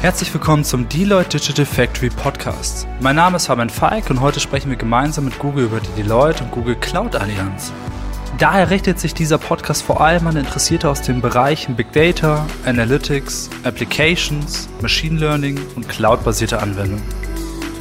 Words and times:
Herzlich 0.00 0.32
willkommen 0.32 0.62
zum 0.62 0.88
Deloitte 0.88 1.38
Digital 1.38 1.66
Factory 1.66 2.08
Podcast. 2.08 2.86
Mein 3.00 3.16
Name 3.16 3.34
ist 3.34 3.46
Fabian 3.46 3.68
Falk 3.68 4.10
und 4.10 4.20
heute 4.20 4.38
sprechen 4.38 4.70
wir 4.70 4.76
gemeinsam 4.76 5.24
mit 5.24 5.40
Google 5.40 5.64
über 5.64 5.80
die 5.80 6.02
Deloitte 6.02 6.44
und 6.44 6.52
Google 6.52 6.76
Cloud 6.76 7.16
Allianz. 7.16 7.72
Daher 8.38 8.70
richtet 8.70 9.00
sich 9.00 9.12
dieser 9.12 9.38
Podcast 9.38 9.82
vor 9.82 10.00
allem 10.00 10.28
an 10.28 10.36
Interessierte 10.36 10.88
aus 10.88 11.02
den 11.02 11.20
Bereichen 11.20 11.74
Big 11.74 11.90
Data, 11.90 12.46
Analytics, 12.64 13.50
Applications, 13.64 14.68
Machine 14.80 15.18
Learning 15.18 15.58
und 15.74 15.88
Cloud-basierte 15.88 16.62
Anwendungen. 16.62 17.02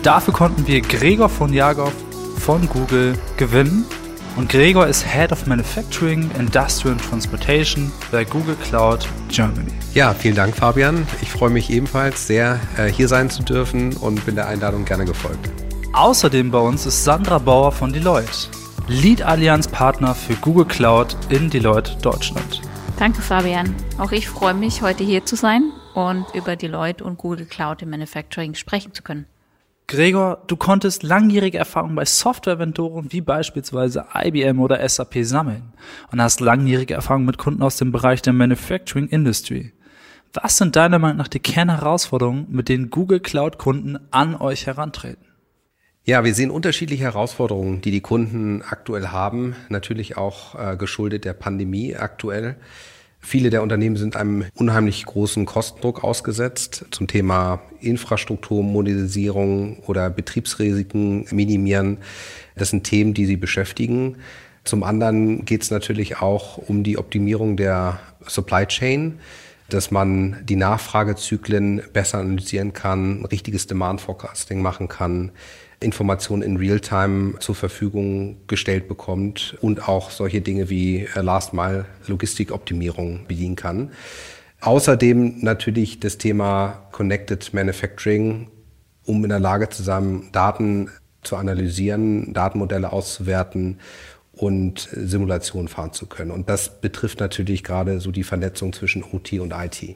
Dafür 0.02 0.34
konnten 0.34 0.66
wir 0.66 0.82
Gregor 0.82 1.30
von 1.30 1.54
Jagow 1.54 1.94
von 2.40 2.68
Google 2.68 3.14
gewinnen 3.38 3.86
und 4.38 4.50
Gregor 4.50 4.88
ist 4.88 5.04
Head 5.06 5.32
of 5.32 5.48
Manufacturing, 5.48 6.30
Industrial 6.38 6.94
and 6.94 7.04
Transportation 7.04 7.92
bei 8.12 8.24
Google 8.24 8.56
Cloud 8.64 9.08
Germany. 9.30 9.72
Ja, 9.94 10.14
vielen 10.14 10.36
Dank, 10.36 10.56
Fabian. 10.56 11.08
Ich 11.22 11.30
freue 11.30 11.50
mich 11.50 11.72
ebenfalls 11.72 12.28
sehr, 12.28 12.60
äh, 12.78 12.86
hier 12.86 13.08
sein 13.08 13.30
zu 13.30 13.44
dürfen 13.44 13.98
und 13.98 14.24
bin 14.26 14.36
der 14.36 14.48
Einladung 14.48 14.86
gerne 14.86 15.06
gefolgt. 15.06 15.50
Außerdem 15.94 16.52
bei 16.52 16.60
uns 16.60 16.86
ist 16.86 17.04
Sandra 17.04 17.40
Bauer 17.40 17.72
von 17.72 17.92
Deloitte, 17.92 18.50
Lead 18.88 19.24
Allianz 19.24 19.68
Partner 19.68 20.14
für 20.14 20.36
Google 20.36 20.66
Cloud 20.66 21.18
in 21.30 21.50
Deloitte 21.50 21.98
Deutschland. 22.02 22.62
Danke, 23.00 23.22
Fabian. 23.22 23.76
Auch 23.98 24.12
ich 24.12 24.30
freue 24.30 24.54
mich, 24.54 24.82
heute 24.82 25.04
hier 25.04 25.26
zu 25.26 25.36
sein 25.36 25.72
und 25.94 26.26
über 26.36 26.56
Deloitte 26.56 27.04
und 27.04 27.18
Google 27.18 27.46
Cloud 27.46 27.82
im 27.82 27.90
Manufacturing 27.90 28.54
sprechen 28.54 28.94
zu 28.94 29.02
können. 29.02 29.26
Gregor, 29.90 30.44
du 30.48 30.58
konntest 30.58 31.04
langjährige 31.04 31.58
Erfahrung 31.58 31.96
bei 31.96 32.04
Softwarevendoren 32.04 33.14
wie 33.14 33.22
beispielsweise 33.22 34.06
IBM 34.14 34.60
oder 34.60 34.88
SAP 34.88 35.20
sammeln 35.22 35.72
und 36.12 36.22
hast 36.22 36.42
langjährige 36.42 36.94
Erfahrung 36.94 37.24
mit 37.24 37.38
Kunden 37.38 37.64
aus 37.64 37.78
dem 37.78 37.94
Bereich 37.94 38.22
der 38.22 38.34
Manufacturing 38.34 39.08
Industry. 39.08 39.72
Was 40.34 40.58
sind 40.58 40.76
deiner 40.76 41.00
Meinung 41.00 41.16
nach 41.16 41.30
die 41.30 41.40
Kernherausforderungen, 41.40 42.48
mit 42.50 42.68
denen 42.68 42.90
Google 42.90 43.22
Cloud 43.22 43.58
Kunden 43.60 43.98
an 44.12 44.36
euch 44.36 44.68
herantreten? 44.68 45.26
Ja, 46.04 46.26
wir 46.26 46.34
sehen 46.34 46.52
unterschiedliche 46.52 47.06
Herausforderungen, 47.06 47.80
die 47.80 47.92
die 47.92 48.02
Kunden 48.02 48.64
aktuell 48.64 49.08
haben, 49.08 49.56
natürlich 49.70 50.18
auch 50.18 50.56
äh, 50.56 50.76
geschuldet 50.76 51.24
der 51.24 51.34
Pandemie 51.34 51.96
aktuell. 51.96 52.58
Viele 53.30 53.50
der 53.50 53.62
Unternehmen 53.62 53.98
sind 53.98 54.16
einem 54.16 54.46
unheimlich 54.56 55.06
großen 55.06 55.46
Kostendruck 55.46 56.02
ausgesetzt 56.02 56.86
zum 56.92 57.08
Thema 57.08 57.60
Infrastruktur, 57.82 58.64
Modernisierung 58.64 59.80
oder 59.80 60.10
Betriebsrisiken 60.10 61.26
minimieren. 61.32 61.98
Das 62.56 62.70
sind 62.70 62.86
Themen, 62.86 63.14
die 63.14 63.26
sie 63.26 63.36
beschäftigen. 63.36 64.16
Zum 64.64 64.82
anderen 64.82 65.44
geht 65.44 65.62
es 65.62 65.72
natürlich 65.72 66.22
auch 66.22 66.58
um 66.70 66.84
die 66.84 66.98
Optimierung 66.98 67.58
der 67.58 68.00
Supply 68.26 68.66
Chain, 68.66 69.20
dass 69.70 69.92
man 69.92 70.38
die 70.44 70.56
Nachfragezyklen 70.56 71.84
besser 71.94 72.20
analysieren 72.20 72.74
kann, 72.74 73.26
richtiges 73.26 73.68
Demand 73.68 74.02
Forecasting 74.02 74.62
machen 74.62 74.88
kann, 74.88 75.32
Informationen 75.80 76.42
in 76.42 76.58
Realtime 76.58 77.38
zur 77.40 77.56
Verfügung 77.56 78.38
gestellt 78.48 78.88
bekommt 78.88 79.58
und 79.62 79.88
auch 79.88 80.10
solche 80.10 80.42
Dinge 80.42 80.70
wie 80.70 81.08
äh, 81.16 81.22
Last 81.22 81.54
Mile 81.54 81.86
Logistikoptimierung 82.08 83.28
bedienen 83.28 83.56
kann. 83.56 83.92
Außerdem 84.62 85.40
natürlich 85.42 86.00
das 86.00 86.18
Thema 86.18 86.88
Connected 86.92 87.54
Manufacturing, 87.54 88.48
um 89.06 89.24
in 89.24 89.30
der 89.30 89.40
Lage 89.40 89.70
zu 89.70 89.84
sein, 89.84 90.30
Daten 90.32 90.90
zu 91.22 91.36
analysieren, 91.36 92.34
Datenmodelle 92.34 92.92
auszuwerten 92.92 93.80
und 94.38 94.88
Simulationen 94.92 95.68
fahren 95.68 95.94
zu 95.94 96.06
können. 96.06 96.32
Und 96.32 96.50
das 96.50 96.80
betrifft 96.80 97.20
natürlich 97.20 97.64
gerade 97.64 98.00
so 98.00 98.12
die 98.12 98.24
Vernetzung 98.24 98.74
zwischen 98.74 99.04
OT 99.04 99.34
und 99.34 99.52
IT. 99.52 99.96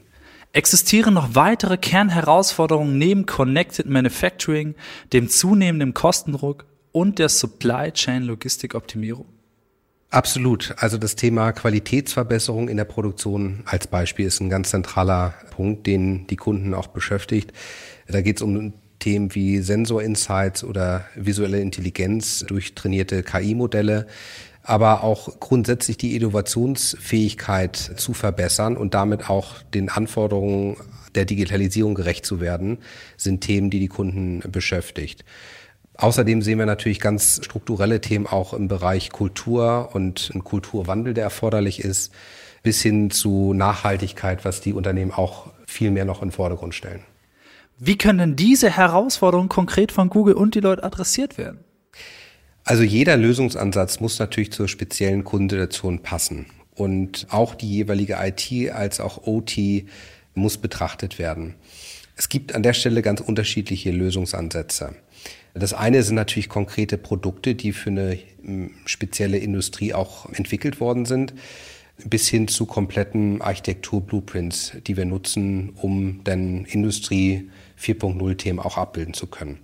Existieren 0.54 1.14
noch 1.14 1.34
weitere 1.34 1.78
Kernherausforderungen 1.78 2.98
neben 2.98 3.26
Connected 3.26 3.88
Manufacturing, 3.88 4.76
dem 5.14 5.30
zunehmenden 5.30 5.94
Kostendruck 5.94 6.66
und 6.92 7.20
der 7.20 7.30
Supply 7.30 7.92
Chain 7.92 8.24
Logistikoptimierung? 8.24 9.26
Absolut. 10.10 10.76
Also 10.78 10.98
das 10.98 11.16
Thema 11.16 11.54
Qualitätsverbesserung 11.54 12.68
in 12.68 12.76
der 12.76 12.84
Produktion 12.84 13.64
als 13.66 13.88
Beispiel 13.88 14.26
ist 14.26 14.42
ein 14.42 14.50
ganz 14.50 14.72
zentraler 14.72 15.34
Punkt, 15.52 15.88
den 15.88 16.28
die 16.28 16.36
Kunden 16.36 16.74
auch 16.74 16.88
beschäftigt. 16.88 17.54
Da 18.08 18.20
geht 18.20 18.36
es 18.36 18.42
um 18.42 18.74
Themen 19.02 19.36
wie 19.36 19.60
Sensor-Insights 19.60 20.64
oder 20.64 21.04
visuelle 21.16 21.60
Intelligenz 21.60 22.46
durch 22.48 22.74
trainierte 22.74 23.24
KI-Modelle, 23.24 24.08
aber 24.64 25.04
auch 25.04 25.40
grundsätzlich 25.40 25.98
die 25.98 26.16
Innovationsfähigkeit 26.16 27.76
zu 27.76 28.14
verbessern 28.14 28.78
und 28.78 28.94
damit 28.94 29.30
auch 29.30 29.62
den 29.74 29.90
Anforderungen 29.90 30.78
der 31.16 31.26
Digitalisierung 31.26 31.96
gerecht 31.96 32.26
zu 32.26 32.40
werden, 32.40 32.78
sind 33.18 33.42
Themen, 33.42 33.70
die 33.70 33.80
die 33.80 33.90
Kunden 33.90 34.42
beschäftigt. 34.50 35.26
Außerdem 35.96 36.42
sehen 36.42 36.58
wir 36.58 36.66
natürlich 36.66 37.00
ganz 37.00 37.42
strukturelle 37.44 38.02
Themen 38.02 38.28
auch 38.28 38.54
im 38.54 38.68
Bereich 38.68 39.12
Kultur 39.12 39.90
und 39.94 40.32
ein 40.34 40.44
Kulturwandel, 40.44 41.14
der 41.14 41.26
erforderlich 41.26 41.84
ist, 41.84 42.14
bis 42.64 42.82
hin 42.82 43.12
zu 43.12 43.54
Nachhaltigkeit, 43.54 44.46
was 44.46 44.62
die 44.62 44.74
Unternehmen 44.74 45.12
auch 45.12 45.48
viel 45.66 45.92
mehr 45.92 46.06
noch 46.06 46.22
in 46.22 46.30
den 46.30 46.34
Vordergrund 46.34 46.76
stellen. 46.76 47.02
Wie 47.84 47.98
können 47.98 48.36
diese 48.36 48.70
Herausforderungen 48.70 49.50
konkret 49.50 49.92
von 49.92 50.10
Google 50.10 50.36
und 50.36 50.54
die 50.54 50.60
Leute 50.60 50.84
adressiert 50.84 51.40
werden? 51.40 51.62
Also 52.64 52.84
jeder 52.84 53.18
Lösungsansatz 53.18 54.00
muss 54.00 54.20
natürlich 54.20 54.52
zur 54.52 54.68
speziellen 54.68 55.24
Kundensituation 55.24 56.04
passen. 56.04 56.46
Und 56.76 57.26
auch 57.32 57.56
die 57.56 57.68
jeweilige 57.68 58.20
IT 58.22 58.72
als 58.72 59.00
auch 59.00 59.26
OT 59.26 59.58
muss 60.36 60.60
betrachtet 60.60 61.18
werden. 61.18 61.56
Es 62.16 62.30
gibt 62.30 62.54
an 62.54 62.62
der 62.62 62.74
Stelle 62.74 63.02
ganz 63.02 63.20
unterschiedliche 63.20 63.90
Lösungsansätze. 63.90 64.94
Das 65.56 65.74
eine 65.74 66.04
sind 66.04 66.14
natürlich 66.14 66.50
konkrete 66.50 67.00
Produkte, 67.00 67.56
die 67.56 67.74
für 67.74 67.90
eine 67.90 68.20
hm, 68.44 68.76
spezielle 68.86 69.40
Industrie 69.40 69.96
auch 69.96 70.32
entwickelt 70.32 70.80
worden 70.80 71.06
sind, 71.06 71.34
bis 72.06 72.28
hin 72.28 72.48
zu 72.48 72.66
kompletten 72.66 73.42
Architektur-Blueprints, 73.42 74.74
die 74.86 74.98
wir 74.98 75.06
nutzen, 75.06 75.74
um 75.82 76.22
dann 76.24 76.66
Industrie 76.66 77.50
4.0-Themen 77.80 78.60
auch 78.60 78.78
abbilden 78.78 79.14
zu 79.14 79.28
können. 79.28 79.60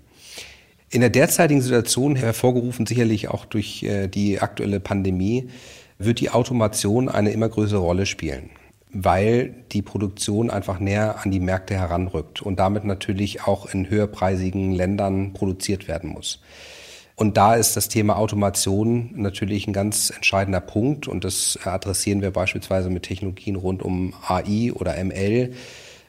In 0.89 1.01
der 1.01 1.09
derzeitigen 1.09 1.61
Situation, 1.61 2.15
hervorgerufen 2.15 2.85
sicherlich 2.85 3.27
auch 3.27 3.45
durch 3.45 3.83
äh, 3.83 4.07
die 4.07 4.39
aktuelle 4.39 4.79
Pandemie, 4.79 5.49
wird 5.97 6.19
die 6.19 6.29
Automation 6.29 7.09
eine 7.09 7.31
immer 7.31 7.49
größere 7.49 7.79
Rolle 7.79 8.05
spielen, 8.05 8.51
weil 8.93 9.53
die 9.73 9.81
Produktion 9.81 10.49
einfach 10.49 10.79
näher 10.79 11.17
an 11.23 11.31
die 11.31 11.39
Märkte 11.39 11.73
heranrückt 11.75 12.41
und 12.41 12.59
damit 12.59 12.85
natürlich 12.85 13.43
auch 13.43 13.73
in 13.73 13.89
höherpreisigen 13.89 14.71
Ländern 14.71 15.33
produziert 15.33 15.87
werden 15.87 16.11
muss. 16.11 16.41
Und 17.19 17.35
da 17.35 17.55
ist 17.55 17.75
das 17.75 17.89
Thema 17.89 18.17
Automation 18.17 19.09
natürlich 19.16 19.66
ein 19.66 19.73
ganz 19.73 20.11
entscheidender 20.11 20.61
Punkt 20.61 21.07
und 21.07 21.23
das 21.23 21.57
adressieren 21.63 22.22
wir 22.22 22.29
beispielsweise 22.29 22.91
mit 22.91 23.03
Technologien 23.03 23.55
rund 23.55 23.81
um 23.81 24.13
AI 24.28 24.72
oder 24.72 25.03
ML. 25.03 25.51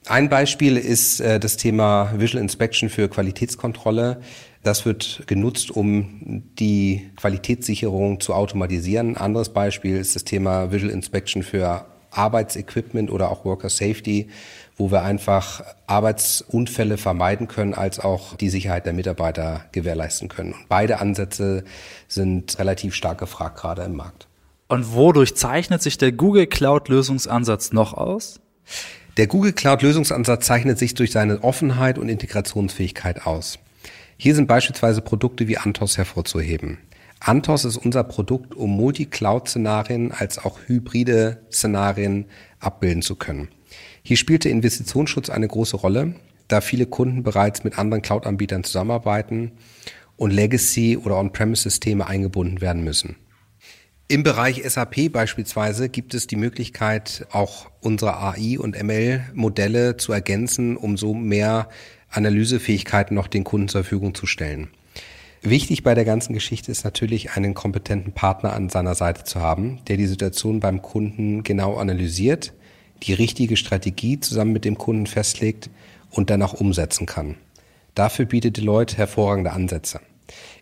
Ein 0.07 0.29
Beispiel 0.29 0.77
ist 0.77 1.21
äh, 1.21 1.41
das 1.41 1.57
Thema 1.57 2.13
Visual 2.15 2.43
Inspection 2.43 2.91
für 2.91 3.09
Qualitätskontrolle. 3.09 4.21
Das 4.63 4.85
wird 4.85 5.23
genutzt, 5.27 5.71
um 5.71 6.43
die 6.59 7.09
Qualitätssicherung 7.17 8.21
zu 8.21 8.35
automatisieren. 8.35 9.17
Ein 9.17 9.17
anderes 9.17 9.49
Beispiel 9.49 9.97
ist 9.97 10.15
das 10.15 10.25
Thema 10.25 10.73
Visual 10.73 10.93
Inspection 10.93 11.43
für 11.43 11.87
Arbeitsequipment 12.11 13.11
oder 13.11 13.31
auch 13.31 13.45
Worker 13.45 13.69
Safety, 13.69 14.29
wo 14.77 14.91
wir 14.91 15.03
einfach 15.03 15.63
Arbeitsunfälle 15.87 16.97
vermeiden 16.97 17.49
können, 17.49 17.75
als 17.75 17.99
auch 17.99 18.37
die 18.37 18.49
Sicherheit 18.49 18.87
der 18.87 18.93
Mitarbeiter 18.93 19.65
gewährleisten 19.73 20.29
können. 20.29 20.53
Und 20.53 20.69
beide 20.69 21.01
Ansätze 21.01 21.65
sind 22.07 22.59
relativ 22.59 22.95
stark 22.95 23.19
gefragt 23.19 23.59
gerade 23.59 23.83
im 23.83 23.97
Markt. 23.97 24.29
Und 24.69 24.93
wodurch 24.93 25.35
zeichnet 25.35 25.83
sich 25.83 25.99
der 25.99 26.13
Google 26.13 26.47
Cloud 26.47 26.89
Lösungsansatz 26.89 27.73
noch 27.73 27.95
aus? 27.95 28.41
Der 29.17 29.27
Google 29.27 29.53
Cloud 29.53 29.83
Lösungsansatz 29.83 30.47
zeichnet 30.47 30.79
sich 30.79 30.95
durch 30.95 31.11
seine 31.11 31.43
Offenheit 31.43 31.99
und 31.99 32.09
Integrationsfähigkeit 32.09 33.27
aus. 33.27 33.59
Hier 34.17 34.35
sind 34.35 34.47
beispielsweise 34.47 35.01
Produkte 35.01 35.49
wie 35.49 35.59
Antos 35.59 35.97
hervorzuheben. 35.97 36.79
Antos 37.21 37.65
ist 37.65 37.77
unser 37.77 38.05
Produkt, 38.05 38.55
um 38.55 38.77
Multi-Cloud-Szenarien 38.77 40.13
als 40.13 40.39
auch 40.39 40.59
hybride 40.67 41.43
Szenarien 41.53 42.27
abbilden 42.61 43.03
zu 43.03 43.17
können. 43.17 43.49
Hier 44.03 44.17
spielt 44.17 44.45
der 44.45 44.53
Investitionsschutz 44.53 45.29
eine 45.29 45.49
große 45.49 45.77
Rolle, 45.77 46.15
da 46.47 46.61
viele 46.61 46.87
Kunden 46.87 47.23
bereits 47.23 47.65
mit 47.65 47.79
anderen 47.79 48.03
Cloud-Anbietern 48.03 48.65
zusammenarbeiten 48.65 49.53
und 50.17 50.31
Legacy- 50.31 50.97
oder 50.97 51.19
On-Premise-Systeme 51.19 52.07
eingebunden 52.07 52.61
werden 52.61 52.83
müssen. 52.85 53.17
Im 54.11 54.23
Bereich 54.23 54.63
SAP 54.67 55.13
beispielsweise 55.13 55.91
gibt 55.91 56.15
es 56.15 56.27
die 56.27 56.37
Möglichkeit, 56.37 57.27
auch 57.31 57.71
unsere 57.81 58.17
AI- 58.17 58.59
und 58.59 58.83
ML-Modelle 58.83 59.99
zu 59.99 60.13
ergänzen, 60.13 60.79
um 60.79 60.97
so 60.97 61.13
mehr 61.13 61.69
Analysefähigkeiten 62.09 63.15
noch 63.15 63.27
den 63.27 63.45
Kunden 63.45 63.69
zur 63.69 63.83
Verfügung 63.83 64.15
zu 64.15 64.25
stellen. 64.25 64.69
Wichtig 65.43 65.83
bei 65.83 65.95
der 65.95 66.05
ganzen 66.05 66.33
Geschichte 66.33 66.71
ist 66.73 66.85
natürlich, 66.85 67.33
einen 67.33 67.55
kompetenten 67.55 68.13
Partner 68.13 68.53
an 68.53 68.69
seiner 68.69 68.95
Seite 68.95 69.25
zu 69.25 69.41
haben, 69.41 69.81
der 69.87 69.97
die 69.97 70.07
Situation 70.07 70.61
beim 70.61 70.83
Kunden 70.83 71.43
genau 71.45 71.77
analysiert, 71.77 72.53
die 73.05 73.15
richtige 73.15 73.57
Strategie 73.57 74.19
zusammen 74.19 74.53
mit 74.53 74.65
dem 74.65 74.79
Kunden 74.79 75.07
festlegt 75.07 75.71
und 76.11 76.31
dann 76.31 76.43
auch 76.43 76.55
umsetzen 76.55 77.07
kann. 77.07 77.37
Dafür 77.95 78.27
bietet 78.27 78.57
Deloitte 78.57 78.97
hervorragende 78.97 79.53
Ansätze. 79.53 80.01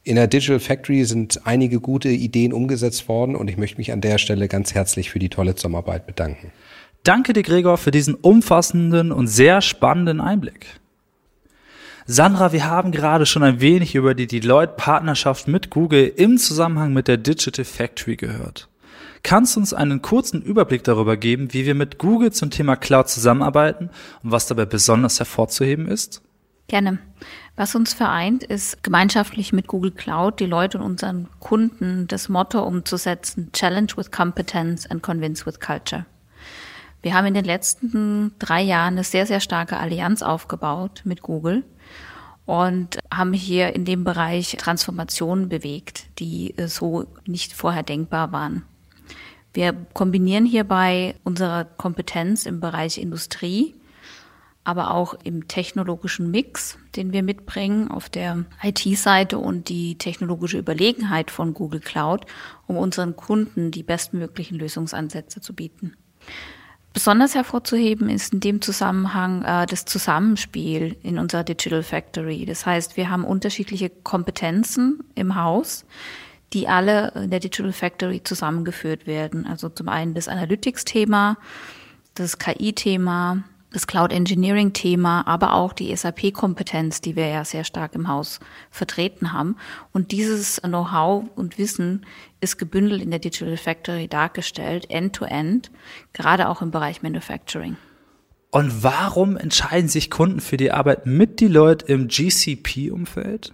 In 0.05 0.17
der 0.17 0.27
Digital 0.27 0.61
Factory 0.61 1.05
sind 1.05 1.47
einige 1.47 1.81
gute 1.81 2.09
Ideen 2.09 2.53
umgesetzt 2.53 3.09
worden 3.09 3.35
und 3.35 3.49
ich 3.49 3.57
möchte 3.57 3.79
mich 3.79 3.93
an 3.93 4.01
der 4.01 4.19
Stelle 4.19 4.47
ganz 4.47 4.75
herzlich 4.75 5.11
für 5.11 5.19
die 5.19 5.29
tolle 5.29 5.55
Zusammenarbeit 5.55 6.07
bedanken. 6.07 6.53
Danke 7.03 7.33
dir, 7.33 7.43
Gregor, 7.43 7.79
für 7.79 7.91
diesen 7.91 8.15
umfassenden 8.15 9.13
und 9.13 9.27
sehr 9.27 9.63
spannenden 9.63 10.21
Einblick. 10.21 10.67
Sandra, 12.09 12.53
wir 12.53 12.67
haben 12.67 12.93
gerade 12.93 13.27
schon 13.27 13.43
ein 13.43 13.61
wenig 13.61 13.97
über 13.97 14.15
die 14.15 14.29
Deloitte-Partnerschaft 14.29 15.49
mit 15.49 15.71
Google 15.71 16.07
im 16.07 16.39
Zusammenhang 16.39 16.93
mit 16.93 17.09
der 17.09 17.17
Digital 17.17 17.65
Factory 17.65 18.15
gehört. 18.15 18.69
Kannst 19.25 19.57
du 19.57 19.61
uns 19.61 19.75
einen 19.75 20.03
kurzen 20.03 20.41
Überblick 20.41 20.85
darüber 20.85 21.17
geben, 21.17 21.53
wie 21.53 21.67
wir 21.67 21.75
mit 21.75 21.99
Google 21.99 22.31
zum 22.31 22.51
Thema 22.51 22.77
Cloud 22.77 23.09
zusammenarbeiten 23.09 23.91
und 24.23 24.31
was 24.31 24.47
dabei 24.47 24.67
besonders 24.67 25.19
hervorzuheben 25.19 25.89
ist? 25.89 26.23
Gerne. 26.69 26.99
Was 27.57 27.75
uns 27.75 27.93
vereint, 27.93 28.45
ist 28.45 28.85
gemeinschaftlich 28.85 29.53
mit 29.53 29.67
Google 29.67 29.91
Cloud 29.91 30.39
die 30.39 30.47
Leute 30.47 30.79
und 30.79 30.85
unseren 30.85 31.27
Kunden 31.41 32.07
das 32.07 32.29
Motto 32.29 32.63
umzusetzen, 32.63 33.51
Challenge 33.53 33.91
with 33.97 34.13
Competence 34.13 34.89
and 34.89 35.03
Convince 35.03 35.45
with 35.45 35.59
Culture. 35.59 36.07
Wir 37.03 37.15
haben 37.15 37.27
in 37.27 37.35
den 37.35 37.45
letzten 37.45 38.33
drei 38.39 38.63
Jahren 38.63 38.95
eine 38.95 39.05
sehr, 39.05 39.27
sehr 39.27 39.41
starke 39.41 39.77
Allianz 39.77 40.23
aufgebaut 40.23 41.03
mit 41.05 41.23
Google 41.23 41.65
und 42.47 42.99
haben 43.13 43.33
hier 43.33 43.75
in 43.75 43.85
dem 43.85 44.05
Bereich 44.05 44.57
Transformationen 44.59 45.49
bewegt, 45.49 46.07
die 46.19 46.55
so 46.67 47.07
nicht 47.27 47.53
vorher 47.53 47.83
denkbar 47.83 48.33
waren. 48.33 48.63
Wir 49.53 49.73
kombinieren 49.73 50.45
hierbei 50.45 51.15
unsere 51.25 51.67
Kompetenz 51.77 52.47
im 52.47 52.61
Bereich 52.61 52.99
Industrie, 52.99 53.75
aber 54.65 54.93
auch 54.93 55.15
im 55.25 55.49
technologischen 55.49 56.31
Mix, 56.31 56.77
den 56.95 57.13
wir 57.13 57.23
mitbringen 57.23 57.91
auf 57.91 58.09
der 58.09 58.45
IT-Seite 58.63 59.39
und 59.39 59.69
die 59.69 59.97
technologische 59.97 60.59
Überlegenheit 60.59 61.31
von 61.31 61.55
Google 61.55 61.81
Cloud, 61.81 62.27
um 62.67 62.77
unseren 62.77 63.17
Kunden 63.17 63.71
die 63.71 63.83
bestmöglichen 63.83 64.59
Lösungsansätze 64.59 65.41
zu 65.41 65.55
bieten. 65.55 65.97
Besonders 66.97 67.35
hervorzuheben 67.35 68.09
ist 68.09 68.33
in 68.33 68.41
dem 68.41 68.63
Zusammenhang 68.63 69.43
äh, 69.45 69.67
das 69.67 69.85
Zusammenspiel 69.85 70.97
in 71.03 71.19
unserer 71.19 71.45
Digital 71.45 71.83
Factory. 71.83 72.47
Das 72.47 72.65
heißt, 72.65 72.97
wir 72.97 73.11
haben 73.11 73.23
unterschiedliche 73.23 73.91
Kompetenzen 73.91 75.01
im 75.15 75.35
Haus, 75.37 75.85
die 76.55 76.69
alle 76.69 77.13
in 77.15 77.29
der 77.29 77.41
Digital 77.41 77.75
Factory 77.75 78.23
zusammengeführt 78.25 79.07
werden. 79.07 79.47
Also 79.47 79.69
zum 79.69 79.91
einen 79.91 80.15
das 80.15 80.27
Analytics-Thema, 80.27 81.37
das 82.15 82.39
KI-Thema, 82.39 83.45
das 83.73 83.87
Cloud 83.87 84.13
Engineering-Thema, 84.13 85.27
aber 85.27 85.55
auch 85.55 85.73
die 85.73 85.95
SAP-Kompetenz, 85.95 87.01
die 87.01 87.17
wir 87.17 87.29
ja 87.29 87.45
sehr 87.45 87.65
stark 87.65 87.95
im 87.95 88.09
Haus 88.09 88.41
vertreten 88.71 89.33
haben. 89.33 89.57
Und 89.93 90.13
dieses 90.13 90.61
Know-how 90.63 91.25
und 91.35 91.59
Wissen 91.59 92.07
ist 92.41 92.59
gebündelt 92.59 93.03
in 93.03 93.11
der 93.11 93.21
Digital 93.21 93.57
Factory 93.57 94.09
dargestellt, 94.09 94.91
end-to-end, 94.91 95.69
-end, 95.69 95.71
gerade 96.13 96.49
auch 96.49 96.63
im 96.63 96.71
Bereich 96.71 97.03
Manufacturing. 97.03 97.77
Und 98.51 98.83
warum 98.83 99.37
entscheiden 99.37 99.89
sich 99.89 100.11
Kunden 100.11 100.41
für 100.41 100.57
die 100.57 100.73
Arbeit 100.73 101.05
mit 101.05 101.41
Deloitte 101.41 101.87
im 101.87 102.09
GCP-Umfeld? 102.09 103.53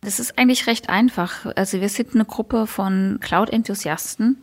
Das 0.00 0.20
ist 0.20 0.38
eigentlich 0.38 0.66
recht 0.66 0.90
einfach. 0.90 1.46
Also 1.56 1.80
wir 1.80 1.88
sind 1.88 2.14
eine 2.14 2.24
Gruppe 2.26 2.66
von 2.66 3.18
Cloud-Enthusiasten, 3.20 4.42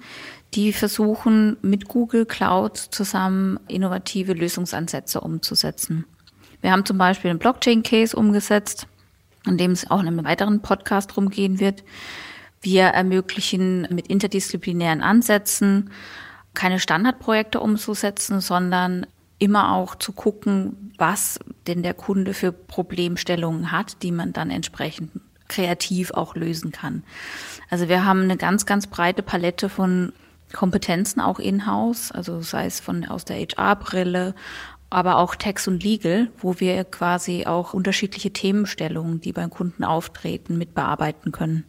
die 0.53 0.73
versuchen, 0.73 1.57
mit 1.61 1.87
Google 1.87 2.25
Cloud 2.25 2.77
zusammen 2.77 3.59
innovative 3.67 4.33
Lösungsansätze 4.33 5.21
umzusetzen. 5.21 6.05
Wir 6.61 6.71
haben 6.71 6.85
zum 6.85 6.97
Beispiel 6.97 7.29
einen 7.29 7.39
Blockchain-Case 7.39 8.15
umgesetzt, 8.15 8.87
an 9.45 9.57
dem 9.57 9.71
es 9.71 9.89
auch 9.89 10.01
in 10.01 10.07
einem 10.07 10.25
weiteren 10.25 10.61
Podcast 10.61 11.15
rumgehen 11.17 11.59
wird. 11.59 11.83
Wir 12.61 12.83
ermöglichen 12.83 13.87
mit 13.89 14.07
interdisziplinären 14.07 15.01
Ansätzen 15.01 15.89
keine 16.53 16.79
Standardprojekte 16.79 17.59
umzusetzen, 17.59 18.41
sondern 18.41 19.07
immer 19.39 19.73
auch 19.73 19.95
zu 19.95 20.11
gucken, 20.11 20.93
was 20.97 21.39
denn 21.65 21.81
der 21.81 21.95
Kunde 21.95 22.33
für 22.33 22.51
Problemstellungen 22.51 23.71
hat, 23.71 24.03
die 24.03 24.11
man 24.11 24.33
dann 24.33 24.51
entsprechend 24.51 25.11
kreativ 25.47 26.11
auch 26.11 26.35
lösen 26.35 26.71
kann. 26.71 27.03
Also 27.69 27.89
wir 27.89 28.05
haben 28.05 28.21
eine 28.21 28.37
ganz, 28.37 28.65
ganz 28.65 28.87
breite 28.87 29.23
Palette 29.23 29.67
von 29.69 30.13
Kompetenzen 30.53 31.21
auch 31.21 31.39
in-house, 31.39 32.11
also 32.11 32.41
sei 32.41 32.65
es 32.65 32.79
von 32.79 33.05
aus 33.05 33.25
der 33.25 33.37
HR-Brille, 33.37 34.35
aber 34.89 35.17
auch 35.17 35.35
Tax 35.35 35.67
und 35.67 35.83
Legal, 35.83 36.29
wo 36.37 36.59
wir 36.59 36.83
quasi 36.83 37.45
auch 37.45 37.73
unterschiedliche 37.73 38.31
Themenstellungen, 38.31 39.21
die 39.21 39.31
beim 39.31 39.49
Kunden 39.49 39.83
auftreten, 39.83 40.57
mit 40.57 40.75
bearbeiten 40.75 41.31
können. 41.31 41.63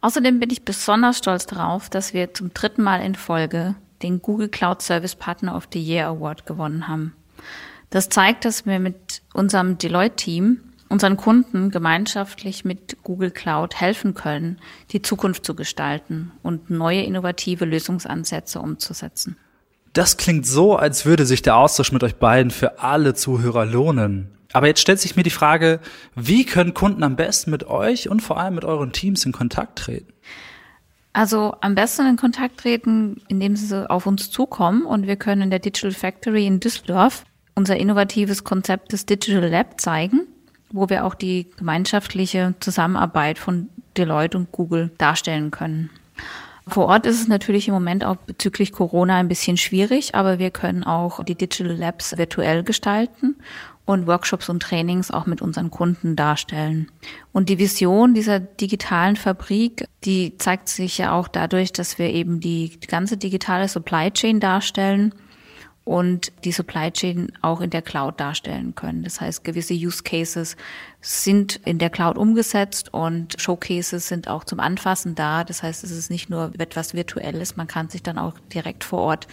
Außerdem 0.00 0.40
bin 0.40 0.50
ich 0.50 0.64
besonders 0.64 1.18
stolz 1.18 1.46
darauf, 1.46 1.88
dass 1.88 2.12
wir 2.12 2.34
zum 2.34 2.52
dritten 2.52 2.82
Mal 2.82 3.00
in 3.00 3.14
Folge 3.14 3.76
den 4.02 4.20
Google 4.20 4.48
Cloud 4.48 4.82
Service 4.82 5.14
Partner 5.14 5.56
of 5.56 5.68
the 5.72 5.80
Year 5.80 6.08
Award 6.08 6.46
gewonnen 6.46 6.88
haben. 6.88 7.14
Das 7.90 8.08
zeigt, 8.08 8.44
dass 8.44 8.66
wir 8.66 8.80
mit 8.80 9.22
unserem 9.32 9.78
Deloitte-Team 9.78 10.60
unseren 10.94 11.16
Kunden 11.16 11.72
gemeinschaftlich 11.72 12.64
mit 12.64 12.98
Google 13.02 13.32
Cloud 13.32 13.74
helfen 13.74 14.14
können, 14.14 14.60
die 14.92 15.02
Zukunft 15.02 15.44
zu 15.44 15.56
gestalten 15.56 16.30
und 16.44 16.70
neue 16.70 17.02
innovative 17.02 17.64
Lösungsansätze 17.64 18.60
umzusetzen. 18.60 19.36
Das 19.92 20.16
klingt 20.16 20.46
so, 20.46 20.76
als 20.76 21.04
würde 21.04 21.26
sich 21.26 21.42
der 21.42 21.56
Austausch 21.56 21.90
mit 21.90 22.04
euch 22.04 22.14
beiden 22.14 22.52
für 22.52 22.78
alle 22.78 23.14
Zuhörer 23.14 23.66
lohnen. 23.66 24.38
Aber 24.52 24.68
jetzt 24.68 24.82
stellt 24.82 25.00
sich 25.00 25.16
mir 25.16 25.24
die 25.24 25.30
Frage, 25.30 25.80
wie 26.14 26.44
können 26.44 26.74
Kunden 26.74 27.02
am 27.02 27.16
besten 27.16 27.50
mit 27.50 27.66
euch 27.66 28.08
und 28.08 28.22
vor 28.22 28.38
allem 28.38 28.54
mit 28.54 28.64
euren 28.64 28.92
Teams 28.92 29.26
in 29.26 29.32
Kontakt 29.32 29.80
treten? 29.80 30.12
Also 31.12 31.56
am 31.60 31.74
besten 31.74 32.06
in 32.06 32.16
Kontakt 32.16 32.60
treten, 32.60 33.20
indem 33.26 33.56
sie 33.56 33.90
auf 33.90 34.06
uns 34.06 34.30
zukommen 34.30 34.84
und 34.84 35.08
wir 35.08 35.16
können 35.16 35.42
in 35.42 35.50
der 35.50 35.58
Digital 35.58 35.90
Factory 35.90 36.46
in 36.46 36.60
Düsseldorf 36.60 37.24
unser 37.56 37.76
innovatives 37.76 38.44
Konzept 38.44 38.92
des 38.92 39.06
Digital 39.06 39.48
Lab 39.48 39.80
zeigen 39.80 40.28
wo 40.74 40.90
wir 40.90 41.04
auch 41.04 41.14
die 41.14 41.46
gemeinschaftliche 41.56 42.54
Zusammenarbeit 42.58 43.38
von 43.38 43.68
Deloitte 43.96 44.36
und 44.36 44.50
Google 44.50 44.90
darstellen 44.98 45.52
können. 45.52 45.88
Vor 46.66 46.86
Ort 46.86 47.06
ist 47.06 47.20
es 47.20 47.28
natürlich 47.28 47.68
im 47.68 47.74
Moment 47.74 48.04
auch 48.04 48.16
bezüglich 48.16 48.72
Corona 48.72 49.16
ein 49.16 49.28
bisschen 49.28 49.56
schwierig, 49.56 50.14
aber 50.14 50.38
wir 50.38 50.50
können 50.50 50.82
auch 50.82 51.22
die 51.22 51.36
Digital 51.36 51.76
Labs 51.76 52.16
virtuell 52.16 52.64
gestalten 52.64 53.36
und 53.84 54.06
Workshops 54.06 54.48
und 54.48 54.62
Trainings 54.62 55.10
auch 55.10 55.26
mit 55.26 55.42
unseren 55.42 55.70
Kunden 55.70 56.16
darstellen. 56.16 56.90
Und 57.32 57.50
die 57.50 57.58
Vision 57.58 58.14
dieser 58.14 58.40
digitalen 58.40 59.14
Fabrik, 59.14 59.86
die 60.04 60.36
zeigt 60.38 60.68
sich 60.68 60.98
ja 60.98 61.12
auch 61.12 61.28
dadurch, 61.28 61.72
dass 61.72 61.98
wir 61.98 62.10
eben 62.10 62.40
die 62.40 62.80
ganze 62.88 63.16
digitale 63.16 63.68
Supply 63.68 64.10
Chain 64.10 64.40
darstellen 64.40 65.14
und 65.84 66.32
die 66.44 66.52
Supply 66.52 66.90
Chain 66.90 67.32
auch 67.42 67.60
in 67.60 67.70
der 67.70 67.82
Cloud 67.82 68.18
darstellen 68.18 68.74
können. 68.74 69.02
Das 69.04 69.20
heißt, 69.20 69.44
gewisse 69.44 69.74
Use 69.74 70.02
Cases 70.02 70.56
sind 71.00 71.60
in 71.64 71.78
der 71.78 71.90
Cloud 71.90 72.16
umgesetzt 72.16 72.92
und 72.92 73.38
Showcases 73.38 74.08
sind 74.08 74.28
auch 74.28 74.44
zum 74.44 74.60
Anfassen 74.60 75.14
da. 75.14 75.44
Das 75.44 75.62
heißt, 75.62 75.84
es 75.84 75.90
ist 75.90 76.10
nicht 76.10 76.30
nur 76.30 76.52
etwas 76.58 76.94
Virtuelles, 76.94 77.56
man 77.56 77.66
kann 77.66 77.90
sich 77.90 78.02
dann 78.02 78.18
auch 78.18 78.38
direkt 78.52 78.84
vor 78.84 79.00
Ort 79.00 79.28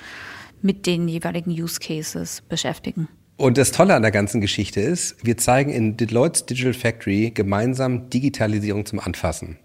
mit 0.62 0.86
den 0.86 1.08
jeweiligen 1.08 1.52
Use 1.52 1.80
Cases 1.80 2.42
beschäftigen. 2.42 3.08
Und 3.38 3.58
das 3.58 3.72
Tolle 3.72 3.96
an 3.96 4.04
der 4.04 4.12
ganzen 4.12 4.42
Geschichte 4.42 4.82
ist, 4.82 5.16
wir 5.26 5.38
zeigen 5.38 5.72
in 5.72 5.98
Deloitte's 5.98 6.46
Digital 6.46 6.74
Factory 6.74 7.32
gemeinsam 7.32 8.10
Digitalisierung 8.10 8.86
zum 8.86 9.00
Anfassen. 9.00 9.58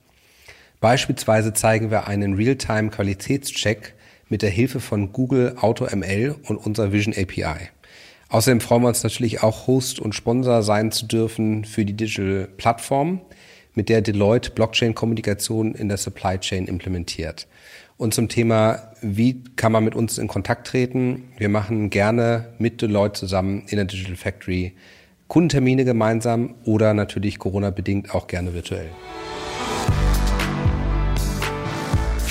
Beispielsweise 0.81 1.53
zeigen 1.53 1.91
wir 1.91 2.07
einen 2.07 2.35
Realtime-Qualitätscheck 2.35 3.95
mit 4.29 4.43
der 4.43 4.51
Hilfe 4.51 4.81
von 4.81 5.13
Google 5.13 5.57
AutoML 5.61 6.37
und 6.45 6.57
unserer 6.57 6.93
Vision 6.93 7.15
API. 7.17 7.71
Außerdem 8.29 8.61
freuen 8.61 8.83
wir 8.83 8.89
uns 8.89 9.05
natürlich 9.05 9.43
auch 9.43 9.67
Host 9.67 10.01
und 10.01 10.15
Sponsor 10.15 10.63
sein 10.63 10.91
zu 10.91 11.07
dürfen 11.07 11.65
für 11.65 11.85
die 11.85 11.93
Digital 11.93 12.49
Plattform, 12.57 13.21
mit 13.75 13.89
der 13.89 14.01
Deloitte 14.01 14.51
Blockchain-Kommunikation 14.51 15.75
in 15.75 15.89
der 15.89 15.99
Supply 15.99 16.39
Chain 16.39 16.67
implementiert. 16.67 17.47
Und 17.99 18.15
zum 18.15 18.29
Thema, 18.29 18.91
wie 19.01 19.45
kann 19.57 19.73
man 19.73 19.85
mit 19.85 19.95
uns 19.95 20.19
in 20.19 20.29
Kontakt 20.29 20.67
treten? 20.67 21.25
Wir 21.39 21.49
machen 21.49 21.91
gerne 21.91 22.55
mit 22.59 22.83
Deloitte 22.83 23.21
zusammen 23.21 23.65
in 23.69 23.77
der 23.77 23.85
Digital 23.85 24.17
Factory 24.17 24.75
Kundentermine 25.29 25.85
gemeinsam 25.85 26.55
oder 26.65 26.95
natürlich 26.95 27.39
Corona-bedingt 27.39 28.15
auch 28.15 28.27
gerne 28.27 28.55
virtuell. 28.55 28.91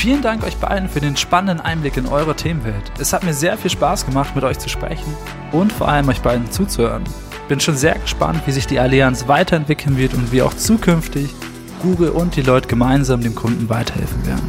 Vielen 0.05 0.21
Dank 0.21 0.43
euch 0.43 0.57
beiden 0.57 0.87
für 0.87 0.99
den 0.99 1.17
spannenden 1.17 1.65
Einblick 1.65 1.97
in 1.97 2.05
eure 2.05 2.35
Themenwelt. 2.35 2.91
Es 2.99 3.11
hat 3.11 3.23
mir 3.23 3.33
sehr 3.33 3.57
viel 3.57 3.71
Spaß 3.71 4.05
gemacht, 4.05 4.35
mit 4.35 4.43
euch 4.43 4.59
zu 4.59 4.69
sprechen 4.69 5.17
und 5.51 5.73
vor 5.73 5.87
allem 5.87 6.07
euch 6.09 6.21
beiden 6.21 6.51
zuzuhören. 6.51 7.03
Bin 7.47 7.59
schon 7.59 7.75
sehr 7.75 7.97
gespannt, 7.97 8.43
wie 8.45 8.51
sich 8.51 8.67
die 8.67 8.77
Allianz 8.77 9.27
weiterentwickeln 9.27 9.97
wird 9.97 10.13
und 10.13 10.31
wie 10.31 10.43
auch 10.43 10.53
zukünftig 10.53 11.33
Google 11.81 12.09
und 12.09 12.35
die 12.35 12.43
Leute 12.43 12.67
gemeinsam 12.67 13.21
dem 13.21 13.33
Kunden 13.33 13.67
weiterhelfen 13.67 14.27
werden. 14.27 14.47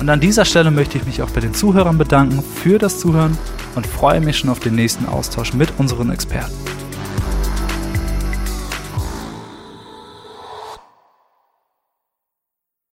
Und 0.00 0.08
an 0.08 0.20
dieser 0.20 0.46
Stelle 0.46 0.70
möchte 0.70 0.96
ich 0.96 1.04
mich 1.04 1.20
auch 1.20 1.30
bei 1.32 1.42
den 1.42 1.52
Zuhörern 1.52 1.98
bedanken 1.98 2.42
für 2.42 2.78
das 2.78 2.98
Zuhören 2.98 3.36
und 3.74 3.86
freue 3.86 4.22
mich 4.22 4.38
schon 4.38 4.48
auf 4.48 4.60
den 4.60 4.74
nächsten 4.74 5.04
Austausch 5.04 5.52
mit 5.52 5.70
unseren 5.76 6.12
Experten. 6.12 6.54